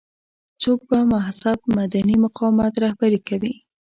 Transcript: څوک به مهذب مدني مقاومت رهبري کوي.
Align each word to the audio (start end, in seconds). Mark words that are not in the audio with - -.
څوک 0.61 0.79
به 0.89 0.97
مهذب 1.13 1.59
مدني 1.77 2.15
مقاومت 2.25 2.73
رهبري 2.83 3.19
کوي. 3.27 3.53